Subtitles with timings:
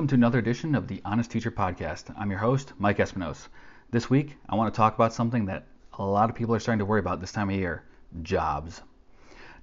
[0.00, 2.10] Welcome to another edition of the Honest Teacher Podcast.
[2.16, 3.48] I'm your host, Mike Espinos.
[3.90, 6.78] This week, I want to talk about something that a lot of people are starting
[6.78, 7.84] to worry about this time of year
[8.22, 8.80] jobs.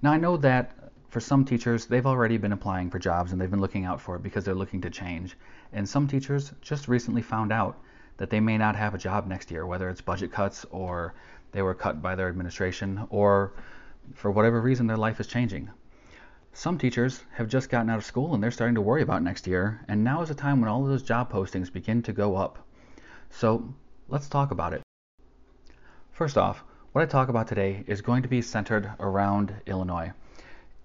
[0.00, 3.50] Now, I know that for some teachers, they've already been applying for jobs and they've
[3.50, 5.36] been looking out for it because they're looking to change.
[5.72, 7.82] And some teachers just recently found out
[8.18, 11.14] that they may not have a job next year, whether it's budget cuts or
[11.50, 13.54] they were cut by their administration or
[14.14, 15.68] for whatever reason their life is changing.
[16.52, 19.46] Some teachers have just gotten out of school and they're starting to worry about next
[19.46, 22.36] year, and now is the time when all of those job postings begin to go
[22.36, 22.66] up.
[23.30, 23.74] So
[24.08, 24.82] let's talk about it.
[26.12, 30.12] First off, what I talk about today is going to be centered around Illinois.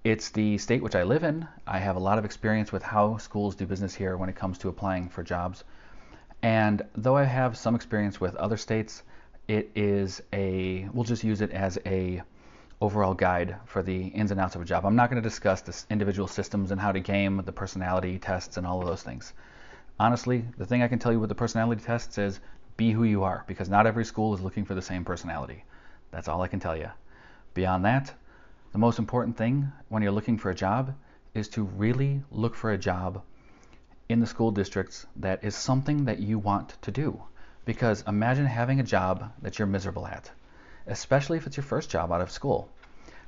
[0.03, 1.47] It's the state which I live in.
[1.65, 4.57] I have a lot of experience with how schools do business here when it comes
[4.59, 5.63] to applying for jobs.
[6.41, 9.01] And though I have some experience with other states,
[9.47, 12.21] it is a, we'll just use it as a
[12.81, 14.85] overall guide for the ins and outs of a job.
[14.85, 18.57] I'm not going to discuss the individual systems and how to game the personality tests
[18.57, 19.33] and all of those things.
[19.99, 22.39] Honestly, the thing I can tell you with the personality tests is
[22.75, 25.63] be who you are because not every school is looking for the same personality.
[26.11, 26.89] That's all I can tell you.
[27.53, 28.13] Beyond that,
[28.71, 30.95] the most important thing when you're looking for a job
[31.33, 33.21] is to really look for a job
[34.09, 37.23] in the school districts that is something that you want to do.
[37.65, 40.31] Because imagine having a job that you're miserable at
[40.87, 42.69] especially if it's your first job out of school.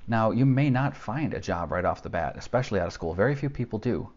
[0.07, 3.13] Now, you may not find a job right off the bat, especially out of school.
[3.13, 4.09] Very few people do.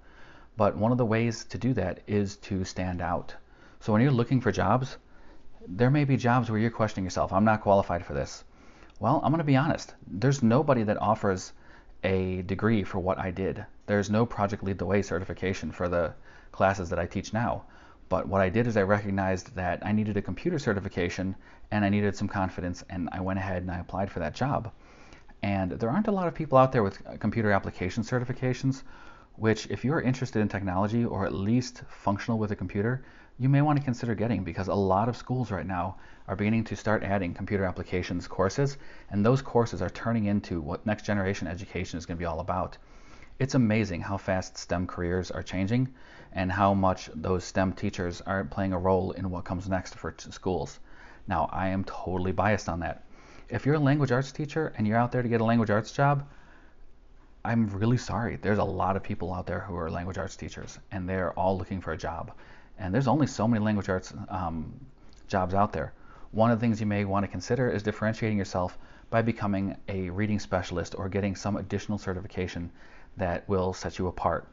[0.57, 3.35] But one of the ways to do that is to stand out.
[3.81, 4.99] So when you're looking for jobs,
[5.67, 8.45] there may be jobs where you're questioning yourself, I'm not qualified for this.
[9.01, 9.95] Well, I'm going to be honest.
[10.07, 11.53] There's nobody that offers
[12.03, 13.65] a degree for what I did.
[13.87, 16.13] There's no Project Lead the Way certification for the
[16.53, 17.65] classes that I teach now.
[18.09, 21.37] But what I did is I recognized that I needed a computer certification
[21.71, 24.73] and I needed some confidence, and I went ahead and I applied for that job.
[25.43, 28.83] And there aren't a lot of people out there with uh, computer application certifications,
[29.37, 33.05] which, if you're interested in technology or at least functional with a computer,
[33.39, 35.97] you may want to consider getting because a lot of schools right now
[36.27, 38.79] are beginning to start adding computer applications courses,
[39.11, 42.41] and those courses are turning into what next generation education is going to be all
[42.41, 42.79] about
[43.39, 45.89] it's amazing how fast STEM careers are changing
[46.33, 50.15] and how much those STEM teachers are playing a role in what comes next for
[50.19, 50.81] schools.
[51.29, 53.05] Now, I am totally biased on that.
[53.49, 55.93] If you're a language arts teacher and you're out there to get a language arts
[55.93, 56.27] job,
[57.45, 58.37] I'm really sorry.
[58.37, 61.57] There's a lot of people out there who are language arts teachers and they're all
[61.57, 62.33] looking for a job.
[62.79, 64.73] And there's only so many language arts um,
[65.29, 65.93] jobs out there.
[66.33, 68.77] One of the things you may want to consider is differentiating yourself
[69.11, 72.71] by becoming a reading specialist or getting some additional certification
[73.19, 74.49] that will set you apart.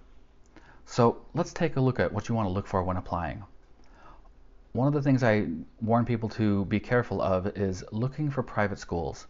[0.85, 3.43] So let's take a look at what you want to look for when applying.
[4.73, 5.47] One of the things I
[5.81, 9.27] warn people to be careful of is looking for private schools.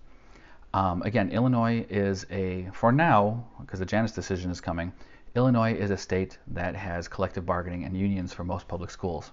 [0.74, 4.92] Um, again, Illinois is a, for now, because the Janus decision is coming,
[5.36, 9.32] Illinois is a state that has collective bargaining and unions for most public schools.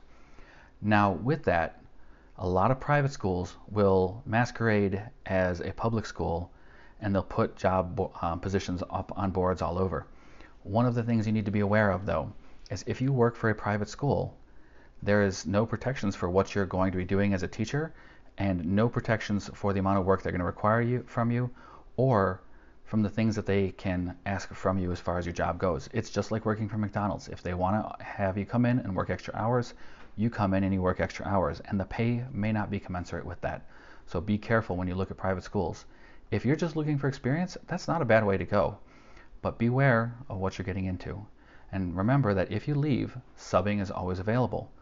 [0.81, 1.81] Now, with that,
[2.39, 6.51] a lot of private schools will masquerade as a public school
[7.03, 10.07] and they'll put job um, positions up on boards all over.
[10.63, 12.33] One of the things you need to be aware of, though,
[12.71, 14.39] is if you work for a private school,
[15.03, 17.93] there is no protections for what you're going to be doing as a teacher
[18.39, 21.51] and no protections for the amount of work they're going to require you from you
[21.97, 22.41] or
[22.85, 25.89] from the things that they can ask from you as far as your job goes.
[25.93, 27.29] It's just like working for McDonald's.
[27.29, 29.75] If they want to have you come in and work extra hours,
[30.17, 33.25] you come in and you work extra hours, and the pay may not be commensurate
[33.25, 33.67] with that.
[34.07, 35.87] So be careful when you look at private schools.
[36.33, 38.79] If you're just looking for experience, that's not a bad way to go.
[39.43, 41.27] But beware of what you're getting into.
[41.71, 44.73] And remember that if you leave, subbing is always available.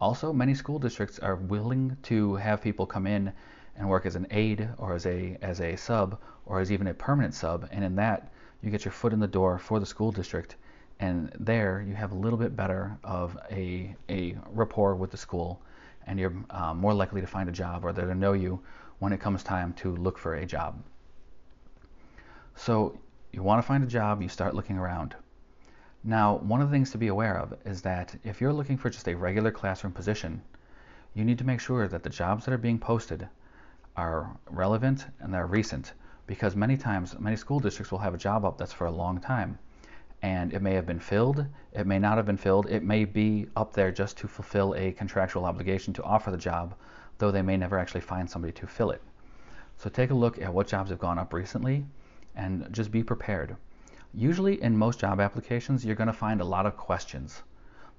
[0.00, 3.32] Also, many school districts are willing to have people come in
[3.76, 6.16] and work as an aide or as a as a sub
[6.46, 8.30] or as even a permanent sub, and in that
[8.62, 10.54] you get your foot in the door for the school district,
[11.00, 15.60] and there you have a little bit better of a a rapport with the school,
[16.06, 18.60] and you're uh, more likely to find a job or they're to know you
[19.00, 20.80] when it comes time to look for a job.
[22.62, 22.98] So
[23.32, 25.16] you want to find a job, you start looking around.
[26.04, 28.90] Now, one of the things to be aware of is that if you're looking for
[28.90, 30.42] just a regular classroom position,
[31.14, 33.26] you need to make sure that the jobs that are being posted
[33.96, 35.94] are relevant and they're recent
[36.26, 39.18] because many times many school districts will have a job up that's for a long
[39.18, 39.58] time
[40.20, 43.46] and it may have been filled, it may not have been filled, it may be
[43.56, 46.74] up there just to fulfill a contractual obligation to offer the job,
[47.16, 49.00] though they may never actually find somebody to fill it.
[49.78, 51.86] So take a look at what jobs have gone up recently
[52.40, 53.56] and just be prepared.
[54.14, 57.42] Usually, in most job applications, you're going to find a lot of questions.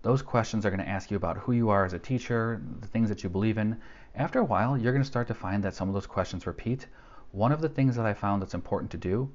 [0.01, 2.87] Those questions are going to ask you about who you are as a teacher, the
[2.87, 3.77] things that you believe in.
[4.15, 6.87] After a while, you're going to start to find that some of those questions repeat.
[7.31, 9.29] One of the things that I found that's important to do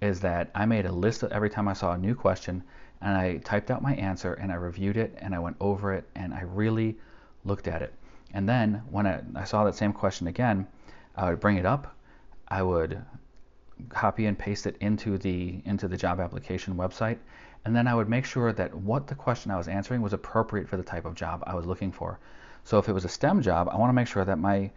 [0.00, 2.64] is that I made a list every time I saw a new question
[3.02, 6.04] and I typed out my answer and I reviewed it and I went over it
[6.16, 6.96] and I really
[7.44, 7.92] looked at it.
[8.32, 10.66] And then when I, I saw that same question again,
[11.16, 11.94] I would bring it up.
[12.48, 13.04] I would
[13.88, 17.18] copy and paste it into the into the job application website
[17.64, 20.68] and then I would make sure that what the question I was answering was appropriate
[20.68, 22.18] for the type of job I was looking for.
[22.64, 24.70] So if it was a STEM job, I want to make sure that my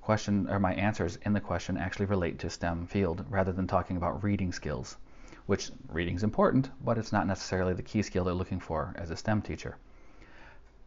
[0.00, 3.96] question or my answers in the question actually relate to STEM field rather than talking
[3.96, 4.96] about reading skills,
[5.46, 9.10] which reading is important, but it's not necessarily the key skill they're looking for as
[9.10, 9.76] a STEM teacher.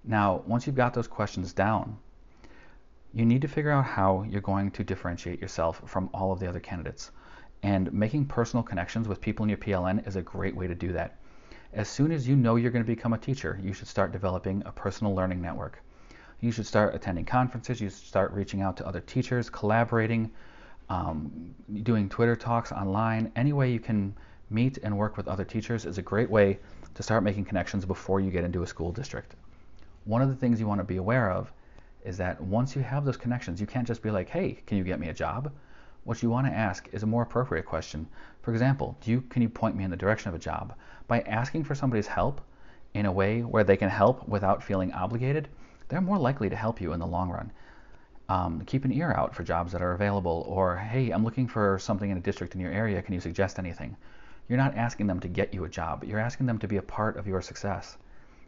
[0.04, 1.98] Now, once you've got those questions down,
[3.14, 6.48] you need to figure out how you're going to differentiate yourself from all of the
[6.48, 7.12] other candidates.
[7.64, 10.92] And making personal connections with people in your PLN is a great way to do
[10.94, 11.18] that.
[11.74, 14.64] As soon as you know you're going to become a teacher, you should start developing
[14.66, 15.82] a personal learning network.
[16.42, 20.32] You should start attending conferences, you should start reaching out to other teachers, collaborating,
[20.90, 21.54] um,
[21.84, 23.32] doing Twitter talks online.
[23.36, 24.16] Any way you can
[24.50, 26.60] meet and work with other teachers is a great way
[26.96, 29.36] to start making connections before you get into a school district.
[30.06, 31.52] One of the things you want to be aware of
[32.04, 34.84] is that once you have those connections, you can't just be like, hey, can you
[34.84, 35.52] get me a job?
[36.04, 38.08] What you want to ask is a more appropriate question.
[38.42, 40.74] For example, you, can you point me in the direction of a job?
[41.08, 42.42] By asking for somebody's help
[42.96, 45.48] in a way where they can help without feeling obligated,
[45.90, 47.52] they're more likely to help you in the long run.
[48.30, 51.78] Um, keep an ear out for jobs that are available, or hey, I'm looking for
[51.78, 53.02] something in a district in your area.
[53.02, 53.96] Can you suggest anything?
[54.48, 56.82] You're not asking them to get you a job, you're asking them to be a
[56.82, 57.98] part of your success.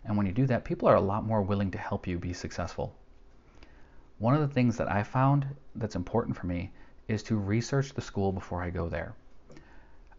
[0.05, 2.33] And when you do that, people are a lot more willing to help you be
[2.33, 2.95] successful.
[4.17, 5.45] One of the things that I found
[5.75, 6.71] that's important for me
[7.07, 9.13] is to research the school before I go there.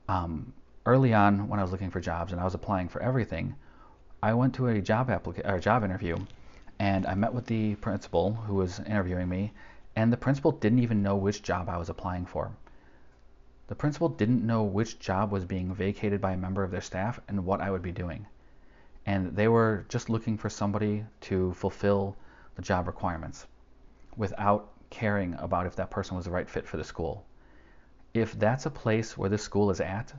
[0.09, 0.53] Um,
[0.87, 3.55] early on, when I was looking for jobs and I was applying for everything,
[4.23, 6.17] I went to a job applica- or job interview,
[6.79, 9.53] and I met with the principal who was interviewing me,
[9.97, 12.51] and the principal didn't even know which job I was applying for.
[13.67, 17.19] The principal didn't know which job was being vacated by a member of their staff
[17.29, 18.27] and what I would be doing.
[19.07, 22.17] And they were just looking for somebody to fulfill
[22.57, 23.47] the job requirements
[24.17, 27.27] without caring about if that person was the right fit for the school.
[28.15, 30.15] If that's a place where the school is at,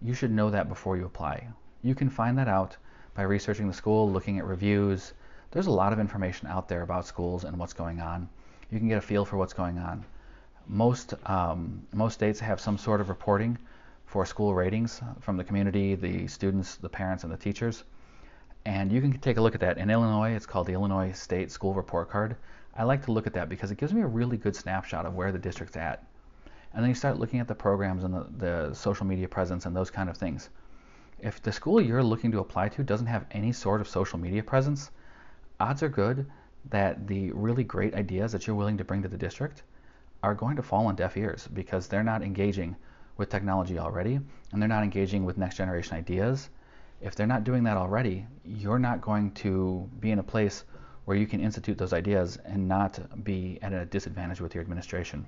[0.00, 1.48] you should know that before you apply.
[1.82, 2.76] You can find that out
[3.14, 5.12] by researching the school, looking at reviews.
[5.50, 8.28] There's a lot of information out there about schools and what's going on.
[8.70, 10.04] You can get a feel for what's going on.
[10.68, 13.58] Most um, most states have some sort of reporting
[14.06, 17.82] for school ratings from the community, the students, the parents, and the teachers.
[18.64, 19.78] And you can take a look at that.
[19.78, 22.36] In Illinois, it's called the Illinois State School Report Card.
[22.76, 25.14] I like to look at that because it gives me a really good snapshot of
[25.14, 26.04] where the district's at.
[26.72, 29.76] And then you start looking at the programs and the, the social media presence and
[29.76, 30.50] those kind of things.
[31.20, 34.42] If the school you're looking to apply to doesn't have any sort of social media
[34.42, 34.90] presence,
[35.60, 36.26] odds are good
[36.70, 39.62] that the really great ideas that you're willing to bring to the district
[40.24, 42.74] are going to fall on deaf ears because they're not engaging
[43.18, 44.18] with technology already
[44.50, 46.50] and they're not engaging with next generation ideas.
[47.00, 50.64] If they're not doing that already, you're not going to be in a place
[51.04, 55.26] where you can institute those ideas and not be at a disadvantage with your administration.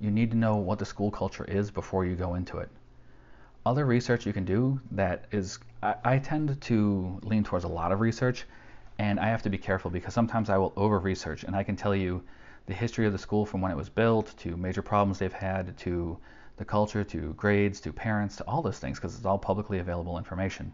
[0.00, 2.70] You need to know what the school culture is before you go into it.
[3.66, 7.90] Other research you can do that is, I, I tend to lean towards a lot
[7.90, 8.46] of research,
[8.98, 11.76] and I have to be careful because sometimes I will over research and I can
[11.76, 12.22] tell you
[12.66, 15.76] the history of the school from when it was built to major problems they've had
[15.78, 16.18] to
[16.56, 20.18] the culture to grades to parents to all those things because it's all publicly available
[20.18, 20.72] information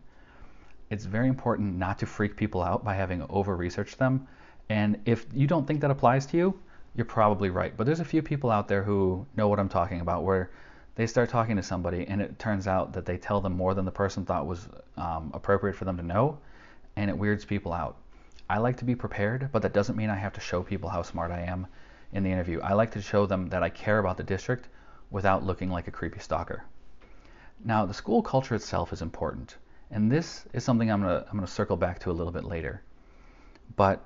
[0.90, 4.26] it's very important not to freak people out by having over researched them.
[4.68, 6.58] And if you don't think that applies to you,
[6.94, 7.76] you're probably right.
[7.76, 10.50] But there's a few people out there who know what I'm talking about where
[10.94, 13.84] they start talking to somebody and it turns out that they tell them more than
[13.84, 16.38] the person thought was um, appropriate for them to know,
[16.96, 17.96] and it weirds people out.
[18.48, 21.02] I like to be prepared, but that doesn't mean I have to show people how
[21.02, 21.66] smart I am
[22.12, 22.60] in the interview.
[22.60, 24.68] I like to show them that I care about the district
[25.10, 26.62] without looking like a creepy stalker.
[27.64, 29.56] Now, the school culture itself is important.
[29.94, 32.32] And this is something I'm going to I'm going to circle back to a little
[32.32, 32.82] bit later.
[33.76, 34.04] But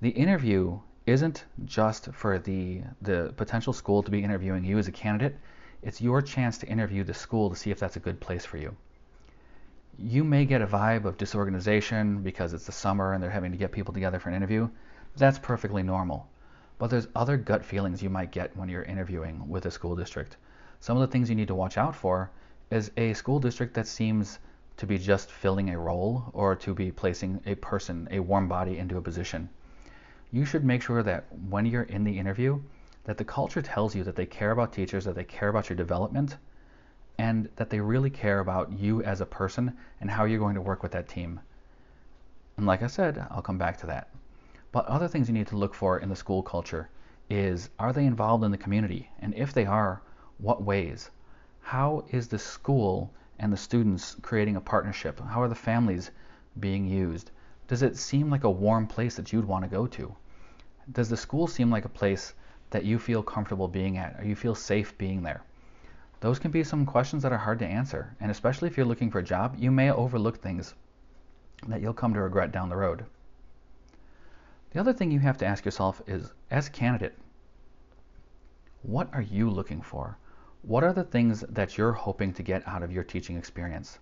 [0.00, 4.92] the interview isn't just for the the potential school to be interviewing you as a
[4.92, 5.36] candidate.
[5.82, 8.56] It's your chance to interview the school to see if that's a good place for
[8.56, 8.74] you.
[9.98, 13.58] You may get a vibe of disorganization because it's the summer and they're having to
[13.58, 14.70] get people together for an interview.
[15.14, 16.26] That's perfectly normal.
[16.78, 20.38] But there's other gut feelings you might get when you're interviewing with a school district.
[20.80, 22.30] Some of the things you need to watch out for
[22.70, 24.38] is a school district that seems
[24.76, 28.78] to be just filling a role or to be placing a person, a warm body,
[28.78, 29.48] into a position.
[30.32, 32.60] You should make sure that when you're in the interview,
[33.04, 35.76] that the culture tells you that they care about teachers, that they care about your
[35.76, 36.36] development,
[37.18, 40.60] and that they really care about you as a person and how you're going to
[40.60, 41.40] work with that team.
[42.56, 44.10] And like I said, I'll come back to that.
[44.72, 46.90] But other things you need to look for in the school culture
[47.30, 49.10] is are they involved in the community?
[49.20, 50.02] And if they are,
[50.38, 51.10] what ways?
[51.60, 55.20] How is the school and the students creating a partnership?
[55.20, 56.10] How are the families
[56.58, 57.30] being used?
[57.68, 60.14] Does it seem like a warm place that you'd want to go to?
[60.92, 62.34] Does the school seem like a place
[62.70, 65.42] that you feel comfortable being at or you feel safe being there?
[66.20, 69.10] Those can be some questions that are hard to answer, and especially if you're looking
[69.10, 70.74] for a job, you may overlook things
[71.66, 73.04] that you'll come to regret down the road.
[74.70, 77.16] The other thing you have to ask yourself is as a candidate,
[78.82, 80.18] what are you looking for?
[80.66, 84.00] What are the things that you're hoping to get out of your teaching experience?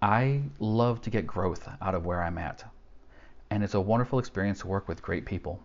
[0.00, 2.64] I love to get growth out of where I'm at,
[3.50, 5.58] and it's a wonderful experience to work with great people.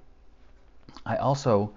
[1.05, 1.75] I also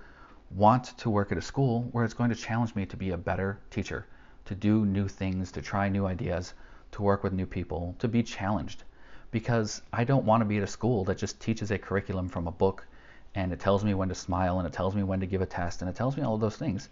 [0.50, 3.18] want to work at a school where it's going to challenge me to be a
[3.18, 4.06] better teacher,
[4.46, 6.54] to do new things, to try new ideas,
[6.92, 8.84] to work with new people, to be challenged.
[9.30, 12.48] Because I don't want to be at a school that just teaches a curriculum from
[12.48, 12.86] a book
[13.34, 15.46] and it tells me when to smile and it tells me when to give a
[15.46, 16.88] test and it tells me all of those things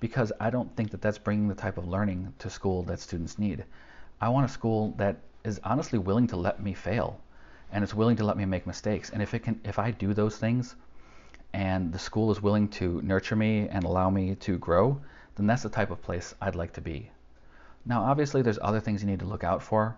[0.00, 3.38] because I don't think that that's bringing the type of learning to school that students
[3.38, 3.64] need.
[4.20, 7.20] I want a school that is honestly willing to let me fail
[7.72, 9.10] and it's willing to let me make mistakes.
[9.10, 10.76] And if it can if I do those things
[11.52, 15.00] and the school is willing to nurture me and allow me to grow,
[15.36, 17.10] then that's the type of place I'd like to be.
[17.86, 19.96] Now, obviously, there's other things you need to look out for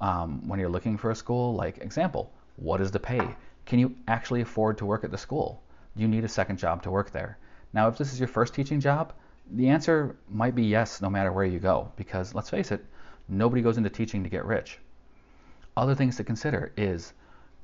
[0.00, 1.54] um, when you're looking for a school.
[1.54, 3.26] Like, example, what is the pay?
[3.66, 5.62] Can you actually afford to work at the school?
[5.96, 7.38] Do you need a second job to work there?
[7.72, 9.12] Now, if this is your first teaching job,
[9.50, 12.84] the answer might be yes, no matter where you go, because let's face it,
[13.28, 14.78] nobody goes into teaching to get rich.
[15.76, 17.12] Other things to consider is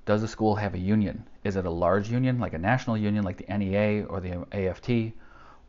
[0.06, 1.26] does the school have a union?
[1.44, 5.12] Is it a large union, like a national union, like the NEA or the AFT,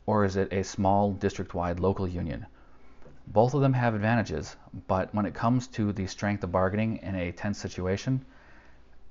[0.05, 2.45] or is it a small district wide local union?
[3.27, 4.55] Both of them have advantages,
[4.87, 8.25] but when it comes to the strength of bargaining in a tense situation,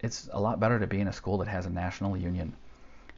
[0.00, 2.54] it's a lot better to be in a school that has a national union.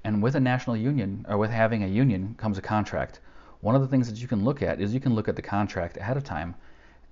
[0.05, 3.21] And with a national union, or with having a union, comes a contract.
[3.61, 5.43] One of the things that you can look at is you can look at the
[5.43, 6.55] contract ahead of time,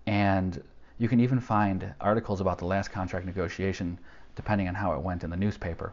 [0.06, 0.62] and
[0.96, 3.98] you can even find articles about the last contract negotiation
[4.34, 5.92] depending on how it went in the newspaper.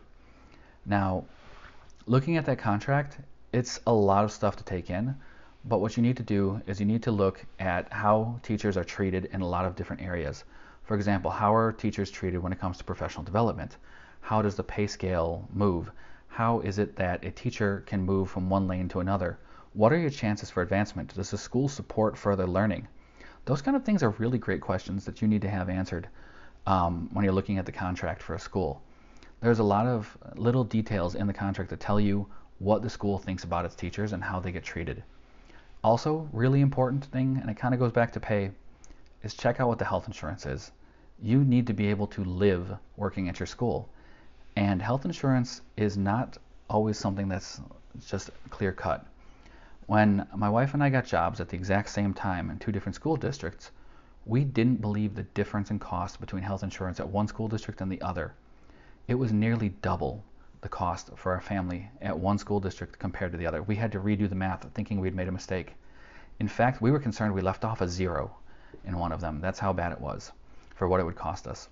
[0.86, 1.25] Now,
[2.06, 3.18] looking at that contract,
[3.52, 5.16] it's a lot of stuff to take in,
[5.66, 8.84] but what you need to do is you need to look at how teachers are
[8.84, 10.44] treated in a lot of different areas.
[10.84, 13.78] For example, how are teachers treated when it comes to professional development?
[14.22, 15.92] How does the pay scale move?
[16.36, 19.39] How is it that a teacher can move from one lane to another?
[19.72, 21.15] What are your chances for advancement?
[21.15, 22.89] Does the school support further learning?
[23.46, 26.10] Those kind of things are really great questions that you need to have answered
[26.68, 28.82] um, when you're looking at the contract for a school.
[29.39, 32.27] There's a lot of little details in the contract that tell you
[32.60, 35.04] what the school thinks about its teachers and how they get treated.
[35.86, 38.51] Also, really important thing, and it kind of goes back to pay,
[39.24, 40.74] is check out what the health insurance is.
[41.18, 43.88] You need to be able to live working at your school.
[44.56, 46.38] And health insurance is not
[46.70, 47.62] always something that's
[48.08, 49.06] just clear cut.
[49.88, 52.96] When my wife and I got jobs at the exact same time in two different
[52.96, 53.72] school districts,
[54.26, 57.92] we didn't believe the difference in cost between health insurance at one school district and
[57.92, 58.34] the other.
[59.08, 60.24] It was nearly double
[60.62, 63.62] the cost for our family at one school district compared to the other.
[63.62, 65.76] We had to redo the math thinking we'd made a mistake.
[66.40, 68.36] In fact, we were concerned we left off a zero
[68.86, 69.42] in one of them.
[69.42, 70.32] That's how bad it was
[70.76, 71.70] for what it would cost us.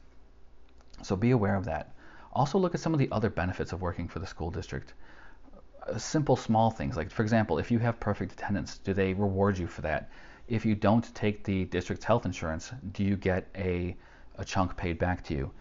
[1.02, 1.94] So be aware of that.
[2.34, 4.94] Also, look at some of the other benefits of working for the school district.
[5.88, 9.56] Uh, simple, small things like, for example, if you have perfect attendance, do they reward
[9.56, 10.10] you for that?
[10.48, 13.96] If you don't take the district's health insurance, do you get a,
[14.38, 15.52] a chunk paid back to you?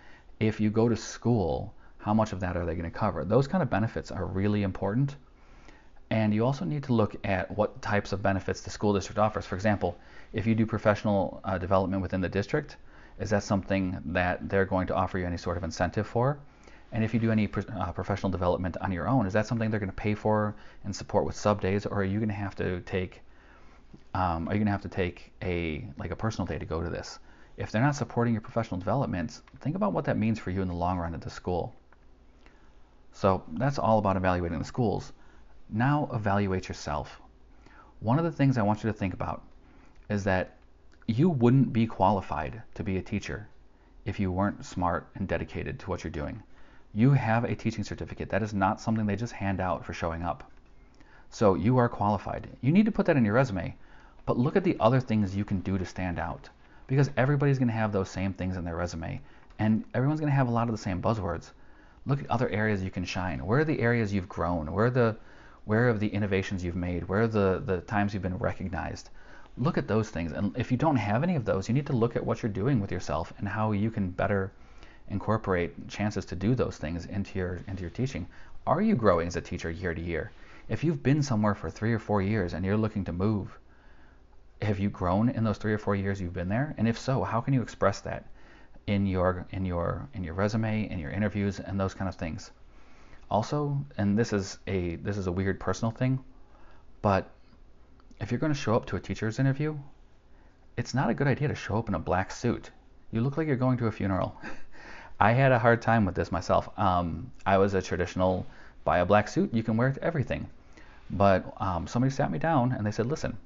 [0.40, 3.24] If you go to school, how much of that are they going to cover?
[3.24, 5.16] Those kind of benefits are really important.
[6.08, 9.44] And you also need to look at what types of benefits the school district offers.
[9.44, 9.98] For example,
[10.32, 12.76] if you do professional uh, development within the district,
[13.20, 16.38] is that something that they're going to offer you any sort of incentive for?
[16.92, 19.80] And if you do any uh, professional development on your own, is that something they're
[19.80, 22.54] going to pay for and support with sub days, or are you going to have
[22.56, 23.22] to take
[24.14, 26.82] um, are you going to have to take a like a personal day to go
[26.82, 27.18] to this?
[27.56, 30.68] If they're not supporting your professional development, think about what that means for you in
[30.68, 31.74] the long run at the school.
[33.12, 35.12] So that's all about evaluating the schools.
[35.68, 37.20] Now evaluate yourself.
[38.00, 39.42] One of the things I want you to think about
[40.08, 40.56] is that
[41.06, 43.48] you wouldn't be qualified to be a teacher
[44.04, 46.42] if you weren't smart and dedicated to what you're doing.
[46.94, 48.28] You have a teaching certificate.
[48.30, 50.50] That is not something they just hand out for showing up.
[51.30, 52.48] So you are qualified.
[52.60, 53.74] You need to put that in your resume,
[54.26, 56.50] but look at the other things you can do to stand out
[56.86, 59.20] because everybody's going to have those same things in their resume
[59.58, 61.52] and everyone's going to have a lot of the same buzzwords.
[62.04, 63.46] Look at other areas you can shine.
[63.46, 64.72] Where are the areas you've grown?
[64.72, 65.16] Where are the
[65.64, 67.08] where are the innovations you've made?
[67.08, 69.10] Where are the, the times you've been recognized?
[69.56, 70.32] Look at those things.
[70.32, 72.50] And if you don't have any of those, you need to look at what you're
[72.50, 74.50] doing with yourself and how you can better
[75.08, 78.26] incorporate chances to do those things into your into your teaching.
[78.66, 80.32] Are you growing as a teacher year to year?
[80.68, 83.58] If you've been somewhere for three or four years and you're looking to move,
[84.62, 86.74] have you grown in those three or four years you've been there?
[86.78, 88.26] And if so, how can you express that
[88.86, 92.52] in your in your in your resume, in your interviews, and those kind of things?
[93.30, 96.22] Also, and this is a this is a weird personal thing,
[97.00, 97.30] but
[98.20, 99.76] if you're going to show up to a teacher's interview,
[100.76, 102.70] it's not a good idea to show up in a black suit.
[103.10, 104.36] You look like you're going to a funeral.
[105.20, 106.68] I had a hard time with this myself.
[106.78, 108.46] Um, I was a traditional
[108.84, 110.48] buy a black suit, you can wear it to everything.
[111.10, 113.36] But um, somebody sat me down and they said, listen,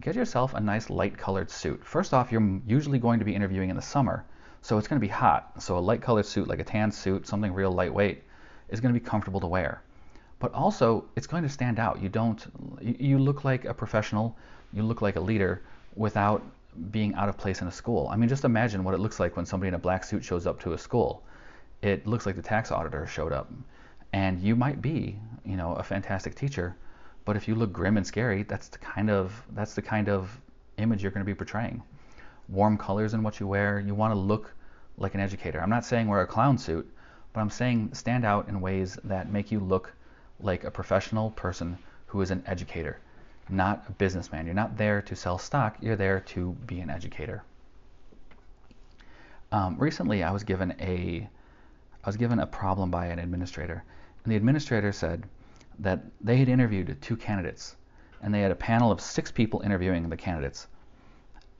[0.00, 1.84] get yourself a nice light colored suit.
[1.84, 4.24] First off, you're usually going to be interviewing in the summer,
[4.62, 5.62] so it's going to be hot.
[5.62, 8.22] So a light colored suit, like a tan suit, something real lightweight,
[8.70, 9.82] is going to be comfortable to wear.
[10.38, 12.02] But also, it's going to stand out.
[12.02, 12.44] You don't,
[12.80, 14.36] you look like a professional,
[14.72, 15.62] you look like a leader
[15.94, 16.42] without
[16.90, 18.08] being out of place in a school.
[18.10, 20.46] I mean, just imagine what it looks like when somebody in a black suit shows
[20.46, 21.22] up to a school.
[21.82, 23.50] It looks like the tax auditor showed up.
[24.12, 26.76] And you might be, you know, a fantastic teacher,
[27.24, 30.40] but if you look grim and scary, that's the kind of that's the kind of
[30.78, 31.82] image you're going to be portraying.
[32.48, 33.80] Warm colors in what you wear.
[33.80, 34.54] You want to look
[34.98, 35.60] like an educator.
[35.60, 36.88] I'm not saying wear a clown suit,
[37.32, 39.92] but I'm saying stand out in ways that make you look
[40.40, 43.00] like a professional person who is an educator,
[43.48, 44.46] not a businessman.
[44.46, 45.76] You're not there to sell stock.
[45.80, 47.42] You're there to be an educator.
[49.52, 51.28] Um, recently, I was given a
[52.02, 53.82] I was given a problem by an administrator,
[54.24, 55.24] and the administrator said
[55.78, 57.76] that they had interviewed two candidates,
[58.22, 60.66] and they had a panel of six people interviewing the candidates.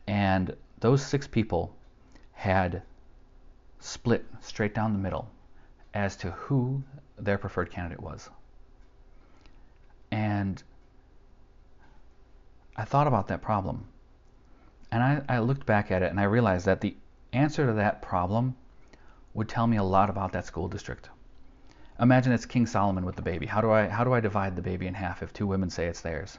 [0.06, 1.74] And those six people
[2.32, 2.82] had
[3.80, 5.30] split straight down the middle
[5.94, 6.82] as to who
[7.18, 8.28] their preferred candidate was.
[10.10, 10.62] And
[12.76, 13.86] I thought about that problem.
[14.90, 16.96] And I, I, looked back at it and I realized that the
[17.32, 18.56] answer to that problem
[19.32, 21.08] would tell me a lot about that school district
[22.00, 23.46] imagine it's King Solomon with the baby.
[23.46, 25.86] How do I how do I divide the baby in half if two women say
[25.86, 26.38] it's theirs?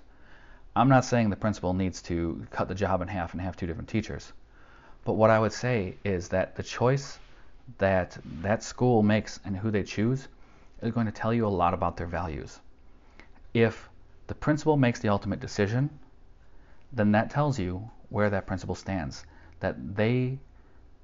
[0.76, 3.66] I'm not saying the principal needs to cut the job in half and have two
[3.66, 4.34] different teachers.
[5.06, 7.20] But what I would say is that the choice
[7.78, 10.28] that that school makes and who they choose
[10.82, 12.60] is going to tell you a lot about their values.
[13.54, 13.90] If
[14.28, 15.90] the principal makes the ultimate decision,
[16.94, 19.26] then that tells you where that principal stands.
[19.60, 20.40] That they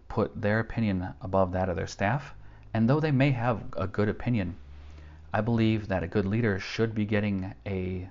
[0.08, 2.34] put their opinion above that of their staff
[2.74, 4.56] and though they may have a good opinion,
[5.34, 8.10] I believe that a good leader should be getting a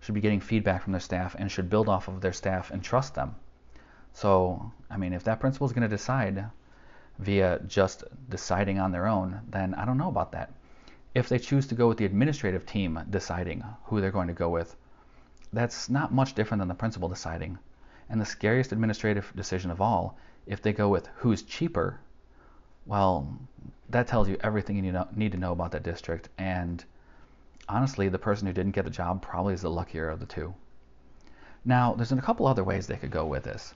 [0.00, 2.84] should be getting feedback from their staff and should build off of their staff and
[2.84, 3.34] trust them.
[4.12, 6.50] So, I mean, if that principal is going to decide
[7.18, 10.52] via just deciding on their own, then I don't know about that.
[11.14, 14.50] If they choose to go with the administrative team deciding who they're going to go
[14.50, 14.76] with,
[15.54, 17.58] that's not much different than the principal deciding.
[18.08, 22.00] And the scariest administrative decision of all, if they go with who's cheaper,
[22.86, 23.38] well,
[23.88, 26.28] that tells you everything you need to know about that district.
[26.36, 26.84] And
[27.68, 30.54] honestly, the person who didn't get the job probably is the luckier of the two.
[31.64, 33.74] Now, there's a couple other ways they could go with this.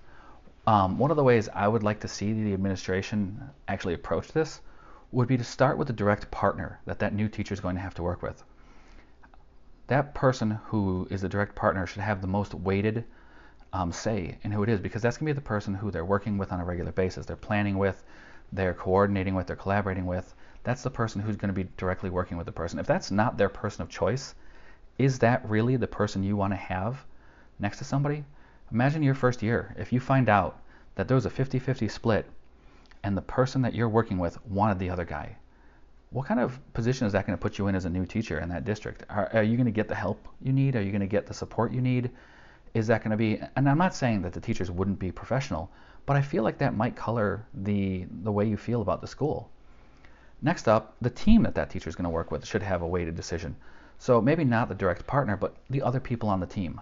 [0.67, 4.61] Um, one of the ways I would like to see the administration actually approach this
[5.11, 7.81] would be to start with the direct partner that that new teacher is going to
[7.81, 8.45] have to work with.
[9.89, 13.05] That person who is the direct partner should have the most weighted
[13.73, 16.05] um, say in who it is because that's going to be the person who they're
[16.05, 17.25] working with on a regular basis.
[17.25, 18.05] They're planning with,
[18.53, 22.37] they're coordinating with, they're collaborating with, that's the person who's going to be directly working
[22.37, 22.79] with the person.
[22.79, 24.35] If that's not their person of choice,
[24.99, 27.05] is that really the person you want to have
[27.59, 28.25] next to somebody?
[28.71, 29.75] Imagine your first year.
[29.79, 30.61] If you find out
[30.97, 32.27] that there was a 50 50 split
[33.03, 35.37] and the person that you're working with wanted the other guy,
[36.11, 38.41] what kind of position is that going to put you in as a new teacher
[38.41, 39.05] in that district?
[39.11, 40.75] Are, are you going to get the help you need?
[40.75, 42.11] Are you going to get the support you need?
[42.73, 45.71] Is that going to be, and I'm not saying that the teachers wouldn't be professional,
[46.07, 49.51] but I feel like that might color the, the way you feel about the school.
[50.41, 52.87] Next up, the team that that teacher is going to work with should have a
[52.87, 53.57] weighted decision.
[53.99, 56.81] So maybe not the direct partner, but the other people on the team.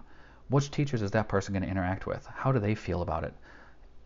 [0.49, 2.25] Which teachers is that person going to interact with?
[2.27, 3.33] How do they feel about it?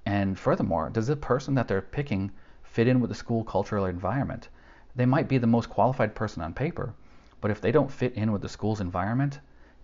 [0.05, 2.31] And furthermore, does the person that they're picking
[2.63, 4.47] fit in with the school cultural environment?
[4.95, 6.93] They might be the most qualified person on paper,
[7.39, 9.39] but if they don't fit in with the school's environment,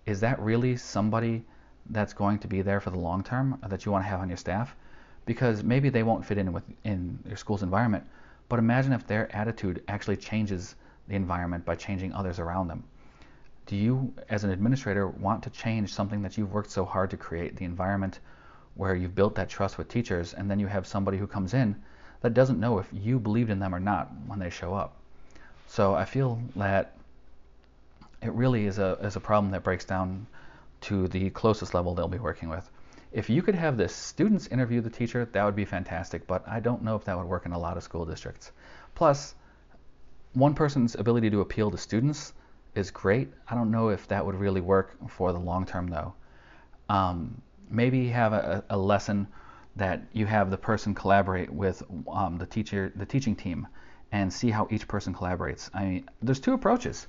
[0.06, 1.44] is that really somebody
[1.90, 4.28] that's going to be there for the long term that you want to have on
[4.28, 4.74] your staff?
[5.28, 8.02] because maybe they won't fit in with in your school's environment.
[8.48, 10.74] But imagine if their attitude actually changes
[11.06, 12.82] the environment by changing others around them.
[13.66, 17.18] Do you, as an administrator, want to change something that you've worked so hard to
[17.18, 18.20] create, the environment
[18.74, 21.76] where you've built that trust with teachers, and then you have somebody who comes in
[22.22, 24.97] that doesn't know if you believed in them or not when they show up?
[25.68, 26.96] So I feel that
[28.22, 30.26] it really is a, is a problem that breaks down
[30.82, 32.68] to the closest level they'll be working with.
[33.12, 36.60] If you could have the students interview the teacher, that would be fantastic, but I
[36.60, 38.50] don't know if that would work in a lot of school districts.
[38.94, 39.34] Plus,
[40.34, 42.32] one person's ability to appeal to students
[42.74, 43.28] is great.
[43.48, 46.14] I don't know if that would really work for the long term, though.
[46.88, 49.26] Um, maybe have a, a lesson
[49.76, 53.66] that you have the person collaborate with um, the teacher, the teaching team,
[54.12, 55.70] and see how each person collaborates.
[55.74, 57.06] I mean, there's two approaches.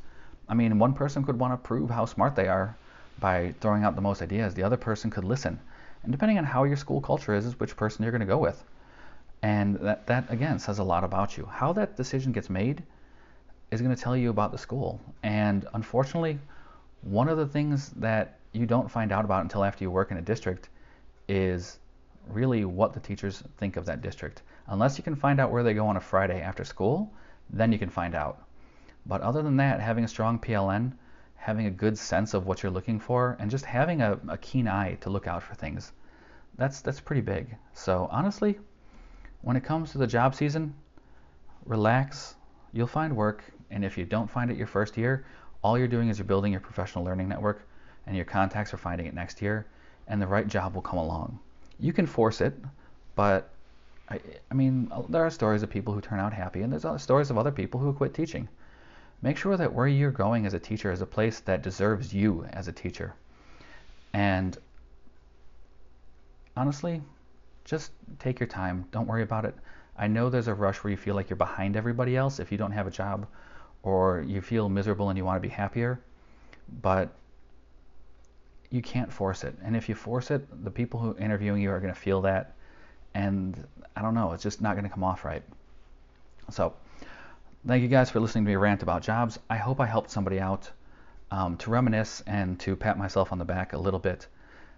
[0.48, 2.76] I mean, one person could want to prove how smart they are
[3.20, 4.54] by throwing out the most ideas.
[4.54, 5.60] The other person could listen.
[6.04, 8.38] And depending on how your school culture is, is which person you're going to go
[8.38, 8.64] with.
[9.42, 11.46] And that, that again says a lot about you.
[11.46, 12.84] How that decision gets made
[13.72, 15.00] is going to tell you about the school.
[15.24, 16.40] And unfortunately,
[17.02, 20.18] one of the things that you don't find out about until after you work in
[20.18, 20.70] a district
[21.28, 21.80] is
[22.34, 24.42] really what the teachers think of that district.
[24.68, 27.14] Unless you can find out where they go on a Friday after school,
[27.50, 28.44] then you can find out.
[29.06, 30.94] But other than that, having a strong PLN,
[31.36, 34.68] having a good sense of what you're looking for, and just having a, a keen
[34.68, 35.92] eye to look out for things,
[36.58, 37.56] that's that's pretty big.
[37.74, 38.60] So honestly,
[39.42, 40.76] when it comes to the job season,
[41.66, 42.36] relax.
[42.74, 45.26] You'll find work, and if you don't find it your first year,
[45.64, 47.68] all you're doing is you're building your professional learning network,
[48.06, 49.66] and your contacts are finding it next year,
[50.08, 51.40] and the right job will come along.
[51.80, 52.54] You can force it,
[53.16, 53.50] but
[54.10, 54.20] I,
[54.52, 57.00] I mean, uh, there are stories of people who turn out happy, and there's other
[57.00, 58.48] stories of other people who quit teaching.
[59.22, 62.46] Make sure that where you're going as a teacher is a place that deserves you
[62.52, 63.14] as a teacher.
[64.14, 64.58] And
[66.56, 67.02] honestly,
[67.66, 68.86] just take your time.
[68.92, 69.56] Don't worry about it.
[69.98, 72.58] I know there's a rush where you feel like you're behind everybody else if you
[72.58, 73.28] don't have a job
[73.84, 76.00] or you feel miserable and you want to be happier,
[76.82, 77.14] but
[78.72, 79.56] you can't force it.
[79.64, 82.22] And if you force it, the people who are interviewing you are going to feel
[82.22, 82.56] that
[83.14, 85.44] and I don't know, it's just not going to come off right.
[86.52, 86.74] So,
[87.68, 89.40] thank you guys for listening to me rant about jobs.
[89.50, 90.70] I hope I helped somebody out
[91.32, 94.28] um, to reminisce and to pat myself on the back a little bit.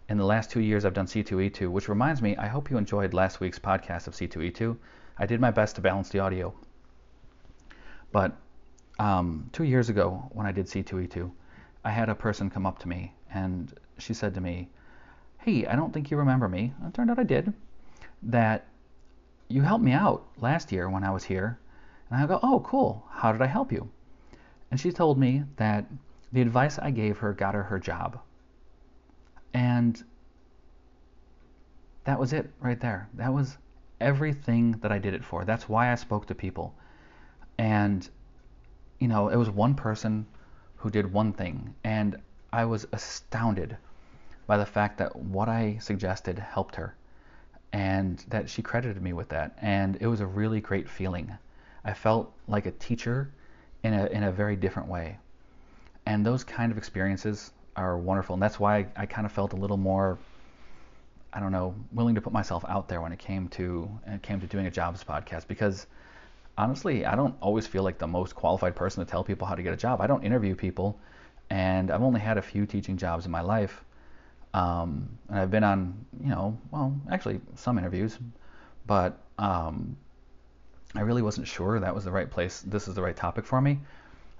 [0.09, 3.13] In the last two years, I've done C2E2, which reminds me, I hope you enjoyed
[3.13, 4.75] last week's podcast of C2E2.
[5.17, 6.53] I did my best to balance the audio.
[8.11, 8.35] But
[8.99, 11.31] um, two years ago, when I did C2E2,
[11.85, 14.69] I had a person come up to me and she said to me,
[15.39, 16.73] Hey, I don't think you remember me.
[16.85, 17.53] It turned out I did
[18.23, 18.65] that
[19.47, 21.59] you helped me out last year when I was here.
[22.09, 23.05] And I go, oh, cool.
[23.09, 23.89] How did I help you?
[24.69, 25.85] And she told me that
[26.31, 28.19] the advice I gave her got her her job.
[29.53, 30.01] And
[32.05, 33.09] that was it right there.
[33.15, 33.57] That was
[33.99, 35.45] everything that I did it for.
[35.45, 36.73] That's why I spoke to people.
[37.57, 38.07] And,
[38.99, 40.25] you know, it was one person
[40.77, 41.75] who did one thing.
[41.83, 42.17] And
[42.53, 43.77] I was astounded
[44.47, 46.95] by the fact that what I suggested helped her
[47.73, 49.57] and that she credited me with that.
[49.61, 51.31] And it was a really great feeling.
[51.85, 53.31] I felt like a teacher
[53.83, 55.17] in a, in a very different way.
[56.05, 58.33] And those kind of experiences are wonderful.
[58.33, 60.17] And that's why I, I kind of felt a little more,
[61.31, 64.21] I don't know, willing to put myself out there when it came to when it
[64.21, 65.87] came to doing a jobs podcast because
[66.57, 69.63] honestly, I don't always feel like the most qualified person to tell people how to
[69.63, 70.01] get a job.
[70.01, 70.99] I don't interview people,
[71.51, 73.83] and I've only had a few teaching jobs in my life.
[74.53, 78.17] Um, and I've been on, you know, well, actually some interviews,
[78.87, 79.97] but um,
[80.95, 82.61] I really wasn't sure that was the right place.
[82.61, 83.79] This is the right topic for me.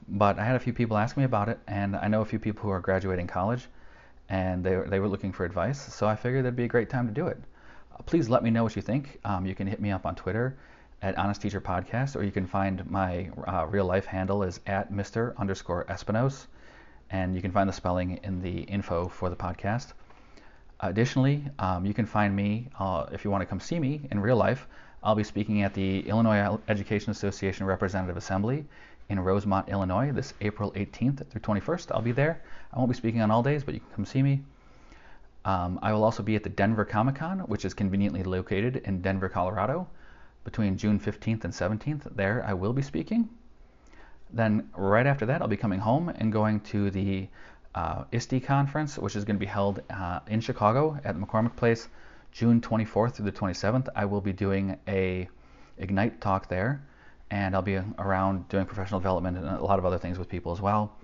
[0.07, 2.39] But I had a few people ask me about it, and I know a few
[2.39, 3.67] people who are graduating college,
[4.29, 5.93] and they, they were looking for advice.
[5.93, 7.37] So I figured that'd be a great time to do it.
[8.05, 9.19] Please let me know what you think.
[9.25, 10.55] Um, you can hit me up on Twitter
[11.01, 14.93] at Honest Teacher Podcast, or you can find my uh, real life handle is at
[14.93, 15.35] Mr.
[15.37, 16.47] underscore Espinos,
[17.11, 19.93] and you can find the spelling in the info for the podcast.
[20.79, 24.19] Additionally, um, you can find me uh, if you want to come see me in
[24.19, 24.67] real life.
[25.03, 28.65] I'll be speaking at the Illinois Education Association Representative Assembly
[29.09, 31.91] in Rosemont, Illinois, this April 18th through 21st.
[31.91, 32.41] I'll be there.
[32.73, 34.41] I won't be speaking on all days, but you can come see me.
[35.43, 39.01] Um, I will also be at the Denver Comic Con, which is conveniently located in
[39.01, 39.87] Denver, Colorado,
[40.43, 42.15] between June 15th and 17th.
[42.15, 43.27] There, I will be speaking.
[44.33, 47.27] Then, right after that, I'll be coming home and going to the
[47.75, 51.89] uh, ISTE conference, which is going to be held uh, in Chicago at McCormick Place,
[52.31, 53.87] June 24th through the 27th.
[53.95, 55.27] I will be doing a
[55.77, 56.81] Ignite talk there,
[57.29, 60.51] and I'll be around doing professional development and a lot of other things with people
[60.51, 60.95] as well.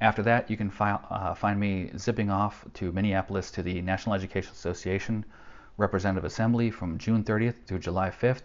[0.00, 4.14] After that, you can fi- uh, find me zipping off to Minneapolis to the National
[4.14, 5.24] Education Association
[5.76, 8.44] Representative Assembly from June 30th through July 5th.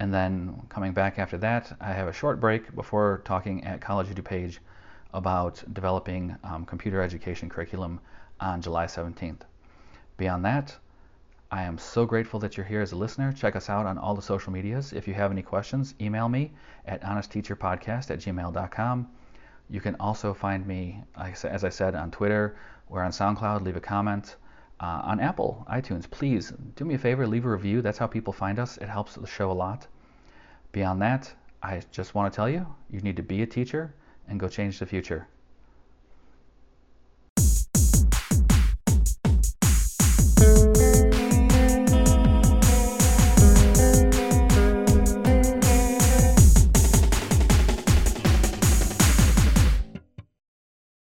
[0.00, 4.08] And then coming back after that, I have a short break before talking at College
[4.08, 4.58] DuPage
[5.12, 8.00] about developing um, computer education curriculum
[8.40, 9.42] on July 17th.
[10.16, 10.76] Beyond that,
[11.50, 13.32] I am so grateful that you're here as a listener.
[13.32, 14.92] Check us out on all the social medias.
[14.92, 16.52] If you have any questions, email me
[16.84, 19.08] at honestteacherpodcast at gmail.com.
[19.70, 22.56] You can also find me, as I said, on Twitter.
[22.88, 23.62] We're on SoundCloud.
[23.62, 24.36] Leave a comment.
[24.80, 27.80] Uh, on Apple iTunes, please do me a favor, leave a review.
[27.80, 28.76] That's how people find us.
[28.78, 29.86] It helps the show a lot.
[30.72, 31.32] Beyond that,
[31.62, 33.94] I just want to tell you, you need to be a teacher
[34.28, 35.28] and go change the future.